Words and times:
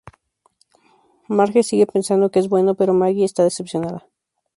Marge 1.37 1.61
sigue 1.61 1.85
pensando 1.93 2.31
que 2.31 2.39
es 2.39 2.49
bueno, 2.49 2.73
pero 2.73 2.95
Maggie 2.95 3.23
está 3.23 3.43
decepcionada. 3.43 4.07